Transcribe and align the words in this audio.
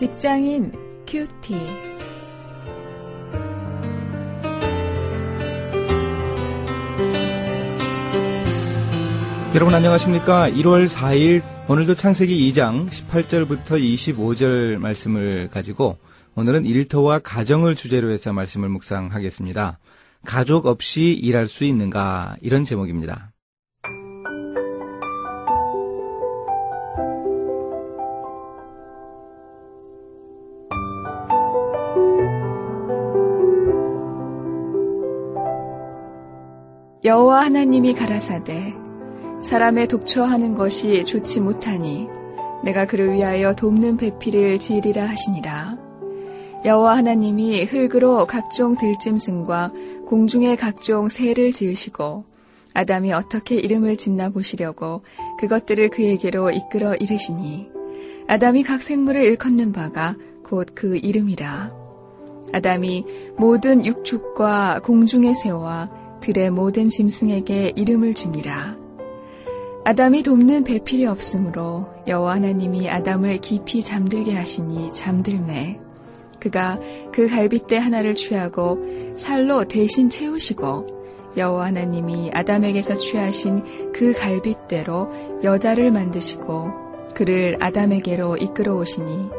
직장인 0.00 0.72
큐티. 1.06 1.54
여러분 9.54 9.74
안녕하십니까? 9.74 10.48
1월 10.48 10.88
4일 10.88 11.42
오늘도 11.68 11.96
창세기 11.96 12.50
2장 12.50 12.88
18절부터 12.88 13.72
25절 13.72 14.78
말씀을 14.78 15.50
가지고 15.50 15.98
오늘은 16.34 16.64
일터와 16.64 17.18
가정을 17.18 17.74
주제로 17.74 18.10
해서 18.10 18.32
말씀을 18.32 18.70
묵상하겠습니다. 18.70 19.80
가족 20.24 20.64
없이 20.64 21.12
일할 21.12 21.46
수 21.46 21.64
있는가 21.64 22.36
이런 22.40 22.64
제목입니다. 22.64 23.29
여호와 37.02 37.46
하나님이 37.46 37.94
가라사대 37.94 38.74
사람의 39.42 39.88
독처하는 39.88 40.54
것이 40.54 41.02
좋지 41.02 41.40
못하니 41.40 42.08
내가 42.62 42.86
그를 42.86 43.14
위하여 43.14 43.54
돕는 43.54 43.96
배필을 43.96 44.58
지으리라 44.58 45.06
하시니라. 45.06 45.78
여호와 46.66 46.98
하나님이 46.98 47.64
흙으로 47.64 48.26
각종 48.26 48.76
들짐승과 48.76 49.72
공중의 50.08 50.58
각종 50.58 51.08
새를 51.08 51.52
지으시고 51.52 52.24
아담이 52.74 53.14
어떻게 53.14 53.54
이름을 53.54 53.96
짓나 53.96 54.28
보시려고 54.28 55.00
그것들을 55.38 55.88
그에게로 55.88 56.50
이끌어 56.50 56.94
이르시니 56.96 57.70
아담이 58.28 58.62
각 58.62 58.82
생물을 58.82 59.22
일컫는 59.24 59.72
바가 59.72 60.16
곧 60.44 60.74
그 60.74 60.98
이름이라. 60.98 61.72
아담이 62.52 63.06
모든 63.38 63.86
육축과 63.86 64.80
공중의 64.84 65.34
새와 65.36 65.99
들의 66.20 66.50
모든 66.50 66.88
짐승에게 66.88 67.72
이름을 67.76 68.14
주니라. 68.14 68.76
아담이 69.84 70.22
돕는 70.22 70.64
배필이 70.64 71.06
없으므로 71.06 71.88
여호와 72.06 72.34
하나님이 72.34 72.90
아담을 72.90 73.38
깊이 73.38 73.82
잠들게 73.82 74.34
하시니 74.34 74.92
잠들매 74.92 75.80
그가 76.38 76.78
그 77.12 77.28
갈빗대 77.28 77.76
하나를 77.78 78.14
취하고 78.14 78.78
살로 79.16 79.64
대신 79.64 80.10
채우시고 80.10 81.00
여호와 81.36 81.66
하나님이 81.66 82.30
아담에게서 82.34 82.98
취하신 82.98 83.92
그 83.92 84.12
갈빗대로 84.12 85.42
여자를 85.44 85.90
만드시고 85.90 86.70
그를 87.14 87.56
아담에게로 87.60 88.36
이끌어 88.36 88.76
오시니 88.76 89.30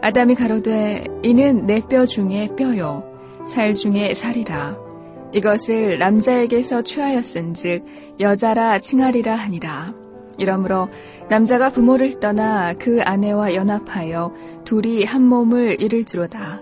아담이 0.00 0.36
가로되 0.36 1.04
이는 1.22 1.66
내 1.66 1.80
뼈 1.80 2.06
중에 2.06 2.48
뼈요 2.56 3.04
살 3.46 3.74
중에 3.74 4.14
살이라 4.14 4.85
이것을 5.32 5.98
남자에게서 5.98 6.82
취하였은즉 6.82 7.84
여자라 8.20 8.78
칭하리라 8.78 9.34
하니라. 9.34 9.94
이러므로 10.38 10.88
남자가 11.28 11.70
부모를 11.70 12.20
떠나 12.20 12.74
그 12.74 13.00
아내와 13.02 13.54
연합하여 13.54 14.32
둘이 14.64 15.04
한 15.04 15.22
몸을 15.22 15.80
이룰지로다. 15.80 16.60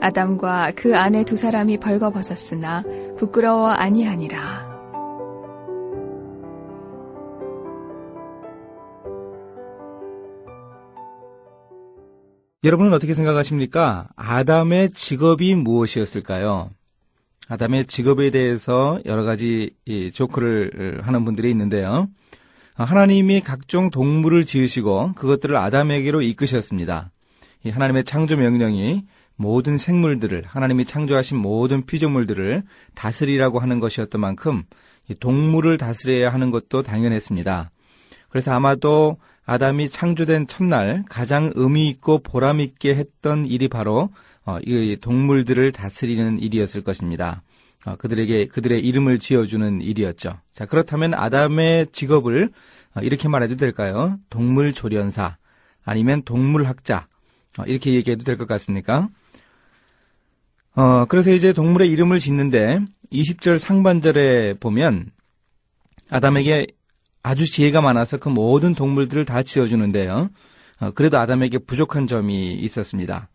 아담과 0.00 0.72
그 0.76 0.96
아내 0.96 1.24
두 1.24 1.36
사람이 1.36 1.78
벌거벗었으나 1.78 2.84
부끄러워 3.16 3.68
아니하니라. 3.68 4.68
여러분은 12.64 12.92
어떻게 12.92 13.14
생각하십니까? 13.14 14.08
아담의 14.16 14.90
직업이 14.90 15.54
무엇이었을까요? 15.54 16.70
아담의 17.48 17.86
직업에 17.86 18.30
대해서 18.30 19.00
여러 19.06 19.24
가지 19.24 19.70
조크를 20.12 21.00
하는 21.02 21.24
분들이 21.24 21.50
있는데요. 21.50 22.08
하나님이 22.74 23.40
각종 23.40 23.90
동물을 23.90 24.44
지으시고 24.44 25.14
그것들을 25.14 25.56
아담에게로 25.56 26.22
이끄셨습니다. 26.22 27.10
하나님의 27.68 28.04
창조 28.04 28.36
명령이 28.36 29.04
모든 29.34 29.78
생물들을 29.78 30.44
하나님이 30.46 30.84
창조하신 30.84 31.38
모든 31.38 31.86
피조물들을 31.86 32.62
다스리라고 32.94 33.58
하는 33.60 33.80
것이었던 33.80 34.20
만큼 34.20 34.62
동물을 35.20 35.78
다스려야 35.78 36.32
하는 36.32 36.50
것도 36.50 36.82
당연했습니다. 36.82 37.70
그래서 38.28 38.52
아마도 38.52 39.16
아담이 39.46 39.88
창조된 39.88 40.46
첫날 40.46 41.04
가장 41.08 41.50
의미 41.54 41.88
있고 41.88 42.18
보람 42.18 42.60
있게 42.60 42.94
했던 42.94 43.46
일이 43.46 43.68
바로 43.68 44.10
어, 44.44 44.58
이 44.64 44.96
동물들을 45.00 45.72
다스리는 45.72 46.38
일이었을 46.40 46.82
것입니다. 46.82 47.42
어, 47.86 47.96
그들에게 47.96 48.46
그들의 48.46 48.80
이름을 48.86 49.18
지어주는 49.18 49.80
일이었죠. 49.80 50.38
자 50.52 50.66
그렇다면 50.66 51.14
아담의 51.14 51.88
직업을 51.92 52.50
어, 52.94 53.00
이렇게 53.00 53.28
말해도 53.28 53.56
될까요? 53.56 54.18
동물 54.28 54.72
조련사 54.74 55.36
아니면 55.84 56.22
동물학자 56.22 57.06
이렇게 57.66 57.94
얘기해도 57.94 58.24
될 58.24 58.36
것 58.36 58.46
같습니까? 58.46 59.08
어, 60.74 61.06
그래서 61.06 61.32
이제 61.32 61.52
동물의 61.52 61.90
이름을 61.90 62.18
짓는데 62.18 62.80
20절 63.12 63.58
상반절에 63.58 64.54
보면 64.60 65.10
아담에게 66.10 66.66
아주 67.22 67.50
지혜가 67.50 67.80
많아서 67.80 68.16
그 68.18 68.28
모든 68.28 68.74
동물들을 68.74 69.24
다 69.24 69.42
지어주는데요. 69.42 70.30
어, 70.80 70.90
그래도 70.92 71.18
아담에게 71.18 71.58
부족한 71.58 72.06
점이 72.06 72.54
있었습니다. 72.54 73.28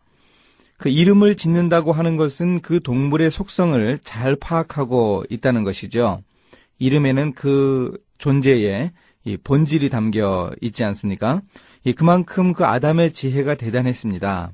그 0.76 0.88
이름을 0.88 1.36
짓는다고 1.36 1.92
하는 1.92 2.16
것은 2.16 2.60
그 2.60 2.80
동물의 2.80 3.30
속성을 3.30 3.98
잘 4.02 4.36
파악하고 4.36 5.24
있다는 5.30 5.62
것이죠. 5.62 6.22
이름에는 6.78 7.34
그 7.34 7.96
존재의 8.18 8.92
본질이 9.44 9.88
담겨 9.88 10.50
있지 10.60 10.84
않습니까? 10.84 11.40
그만큼 11.96 12.52
그 12.52 12.64
아담의 12.64 13.12
지혜가 13.12 13.54
대단했습니다. 13.54 14.52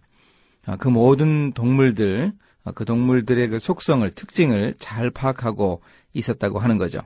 아, 0.67 0.77
그 0.77 0.89
모든 0.89 1.53
동물들, 1.53 2.33
아, 2.65 2.73
그 2.73 2.85
동물들의 2.85 3.49
그 3.49 3.59
속성을, 3.59 4.09
특징을 4.15 4.75
잘 4.79 5.11
파악하고 5.11 5.81
있었다고 6.13 6.59
하는 6.59 6.77
거죠. 6.77 7.01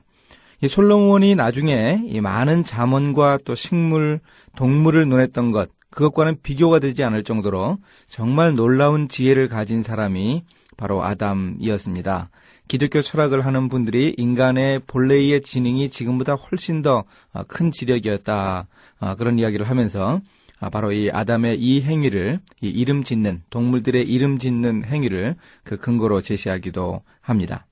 솔로몬이 0.67 1.35
나중에 1.35 2.19
많은 2.21 2.63
자문과 2.63 3.39
또 3.45 3.55
식물, 3.55 4.19
동물을 4.55 5.07
논했던 5.07 5.51
것, 5.51 5.69
그것과는 5.89 6.37
비교가 6.41 6.79
되지 6.79 7.03
않을 7.03 7.23
정도로 7.23 7.77
정말 8.07 8.55
놀라운 8.55 9.07
지혜를 9.07 9.47
가진 9.47 9.83
사람이 9.83 10.43
바로 10.77 11.03
아담이었습니다. 11.03 12.29
기독교 12.67 13.01
철학을 13.01 13.45
하는 13.45 13.69
분들이 13.69 14.13
인간의 14.17 14.81
본래의 14.87 15.41
지능이 15.41 15.89
지금보다 15.89 16.33
훨씬 16.33 16.81
더 16.81 17.05
큰 17.47 17.71
지력이었다. 17.71 18.67
아, 18.99 19.15
그런 19.15 19.39
이야기를 19.39 19.69
하면서 19.69 20.19
아, 20.59 20.69
바로 20.69 20.91
이 20.91 21.11
아담의 21.11 21.59
이 21.59 21.81
행위를 21.81 22.39
이 22.61 22.69
이름 22.69 23.03
짓는 23.03 23.43
동물들의 23.49 24.03
이름 24.09 24.37
짓는 24.37 24.83
행위를 24.85 25.35
그 25.63 25.77
근거로 25.77 26.21
제시하기도 26.21 27.01
합니다. 27.21 27.65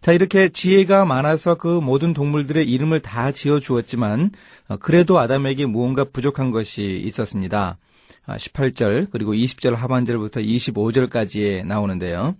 자, 0.00 0.12
이렇게 0.12 0.48
지혜가 0.48 1.04
많아서 1.04 1.56
그 1.56 1.68
모든 1.68 2.12
동물들의 2.12 2.68
이름을 2.68 3.00
다 3.00 3.32
지어 3.32 3.60
주었지만, 3.60 4.30
어, 4.68 4.76
그래도 4.76 5.18
아담에게 5.18 5.66
무언가 5.66 6.04
부족한 6.04 6.50
것이 6.50 7.00
있었습니다. 7.04 7.78
18절, 8.26 9.04
아, 9.04 9.06
그리고 9.10 9.34
20절 9.34 9.74
하반절부터 9.74 10.40
25절까지에 10.40 11.66
나오는데요. 11.66 12.34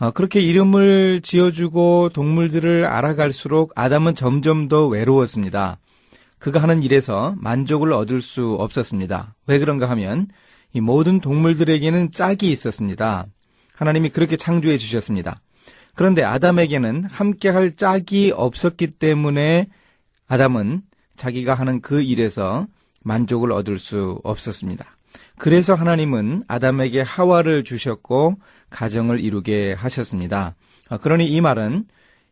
어, 0.00 0.10
그렇게 0.10 0.40
이름을 0.40 1.20
지어주고 1.22 2.10
동물들을 2.12 2.84
알아갈수록 2.84 3.72
아담은 3.76 4.16
점점 4.16 4.68
더 4.68 4.86
외로웠습니다. 4.88 5.78
그가 6.38 6.60
하는 6.60 6.82
일에서 6.82 7.34
만족을 7.38 7.92
얻을 7.92 8.20
수 8.20 8.54
없었습니다. 8.54 9.34
왜 9.46 9.58
그런가 9.58 9.88
하면 9.90 10.28
이 10.72 10.80
모든 10.80 11.20
동물들에게는 11.20 12.10
짝이 12.10 12.50
있었습니다. 12.50 13.26
하나님이 13.74 14.10
그렇게 14.10 14.36
창조해 14.36 14.76
주셨습니다. 14.76 15.40
그런데 15.94 16.22
아담에게는 16.22 17.04
함께 17.04 17.48
할 17.48 17.74
짝이 17.76 18.32
없었기 18.34 18.88
때문에 18.92 19.68
아담은 20.26 20.82
자기가 21.16 21.54
하는 21.54 21.80
그 21.80 22.02
일에서 22.02 22.66
만족을 23.02 23.52
얻을 23.52 23.78
수 23.78 24.20
없었습니다. 24.24 24.84
그래서 25.38 25.74
하나님은 25.74 26.44
아담에게 26.48 27.02
하와를 27.02 27.64
주셨고 27.64 28.36
가정을 28.70 29.20
이루게 29.20 29.72
하셨습니다. 29.74 30.54
아, 30.88 30.98
그러니 30.98 31.26
이 31.26 31.40
말은 31.40 31.84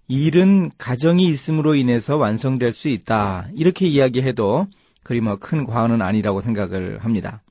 일은 0.09 0.71
가정이 0.79 1.25
있음으로 1.27 1.75
인해서 1.75 2.17
완성될 2.17 2.73
수 2.73 2.89
있다. 2.89 3.49
이렇게 3.55 3.87
이야기해도 3.87 4.67
그리 5.05 5.21
뭐 5.21 5.37
큰 5.37 5.67
과언은 5.67 6.03
아니라고 6.03 6.41
생각을 6.41 6.99
합니다. 6.99 7.43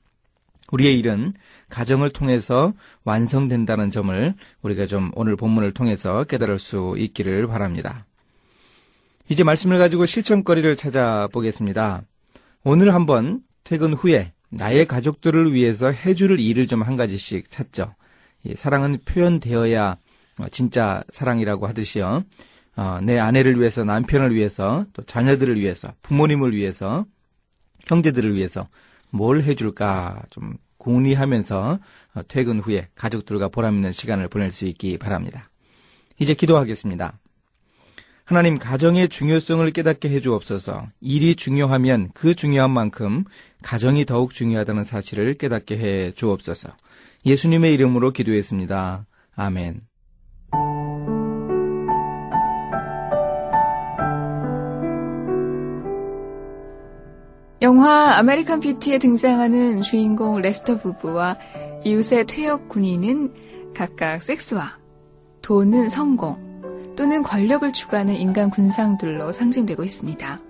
우리의 0.72 0.98
일은 0.98 1.32
가정을 1.70 2.10
통해서 2.10 2.72
완성된다는 3.04 3.90
점을 3.90 4.34
우리가 4.62 4.86
좀 4.86 5.12
오늘 5.14 5.36
본문을 5.36 5.72
통해서 5.72 6.24
깨달을 6.24 6.58
수 6.58 6.96
있기를 6.98 7.46
바랍니다. 7.46 8.04
이제 9.28 9.44
말씀을 9.44 9.78
가지고 9.78 10.04
실천거리를 10.04 10.76
찾아보겠습니다. 10.76 12.02
오늘 12.64 12.94
한번 12.94 13.40
퇴근 13.64 13.94
후에 13.94 14.32
나의 14.50 14.86
가족들을 14.86 15.52
위해서 15.52 15.90
해줄 15.90 16.38
일을 16.40 16.66
좀 16.66 16.82
한 16.82 16.96
가지씩 16.96 17.50
찾죠. 17.50 17.94
사랑은 18.56 18.98
표현되어야 19.04 19.96
어, 20.40 20.48
진짜 20.50 21.02
사랑이라고 21.10 21.66
하듯이요. 21.66 22.24
어, 22.76 22.98
내 23.02 23.18
아내를 23.18 23.60
위해서, 23.60 23.84
남편을 23.84 24.34
위해서, 24.34 24.86
또 24.94 25.02
자녀들을 25.02 25.60
위해서, 25.60 25.92
부모님을 26.02 26.54
위해서, 26.54 27.04
형제들을 27.86 28.34
위해서 28.34 28.68
뭘 29.12 29.42
해줄까 29.42 30.22
좀 30.30 30.56
궁리하면서 30.78 31.78
어, 32.14 32.20
퇴근 32.26 32.58
후에 32.58 32.88
가족들과 32.96 33.48
보람있는 33.48 33.92
시간을 33.92 34.28
보낼 34.28 34.50
수 34.50 34.66
있기 34.66 34.98
바랍니다. 34.98 35.50
이제 36.18 36.34
기도하겠습니다. 36.34 37.18
하나님 38.24 38.58
가정의 38.58 39.08
중요성을 39.08 39.68
깨닫게 39.72 40.08
해주옵소서. 40.08 40.88
일이 41.00 41.34
중요하면 41.34 42.10
그 42.14 42.34
중요한 42.34 42.70
만큼 42.70 43.24
가정이 43.62 44.04
더욱 44.06 44.32
중요하다는 44.34 44.84
사실을 44.84 45.34
깨닫게 45.34 45.76
해 45.76 46.12
주옵소서. 46.12 46.70
예수님의 47.26 47.74
이름으로 47.74 48.12
기도했습니다. 48.12 49.06
아멘. 49.34 49.91
영화 57.62 58.18
아메리칸 58.18 58.58
뷰티에 58.58 58.98
등장하는 58.98 59.82
주인공 59.82 60.40
레스터 60.40 60.78
부부와 60.78 61.38
이웃의 61.84 62.26
퇴역 62.26 62.68
군인은 62.68 63.32
각각 63.72 64.20
섹스와 64.20 64.78
돈은 65.42 65.88
성공 65.88 66.36
또는 66.96 67.22
권력을 67.22 67.72
추구하는 67.72 68.16
인간 68.16 68.50
군상들로 68.50 69.30
상징되고 69.30 69.84
있습니다. 69.84 70.40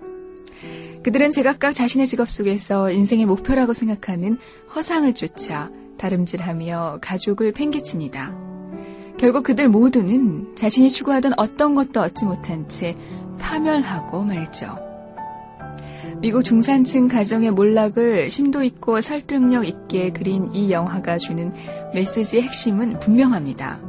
그들은 1.03 1.29
제각각 1.29 1.75
자신의 1.75 2.07
직업 2.07 2.31
속에서 2.31 2.89
인생의 2.89 3.27
목표라고 3.27 3.73
생각하는 3.73 4.39
허상을 4.75 5.13
쫓아 5.13 5.69
다름질하며 5.99 6.97
가족을 6.99 7.51
팽개칩니다. 7.51 8.33
결국 9.19 9.43
그들 9.43 9.69
모두는 9.69 10.55
자신이 10.55 10.89
추구하던 10.89 11.33
어떤 11.37 11.75
것도 11.75 12.01
얻지 12.01 12.25
못한 12.25 12.67
채 12.67 12.95
파멸하고 13.37 14.23
말죠. 14.23 14.92
미국 16.23 16.43
중산층 16.43 17.09
가정의 17.09 17.51
몰락을 17.51 18.29
심도 18.29 18.63
있고 18.63 19.01
설득력 19.01 19.67
있게 19.67 20.11
그린 20.11 20.55
이 20.55 20.71
영화가 20.71 21.17
주는 21.17 21.51
메시지의 21.93 22.43
핵심은 22.43 23.01
분명합니다. 23.01 23.81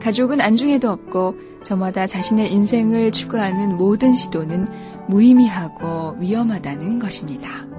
가족은 0.00 0.40
안중에도 0.40 0.90
없고 0.90 1.36
저마다 1.62 2.08
자신의 2.08 2.50
인생을 2.50 3.12
추구하는 3.12 3.76
모든 3.76 4.16
시도는 4.16 4.66
무의미하고 5.06 6.16
위험하다는 6.18 6.98
것입니다. 6.98 7.71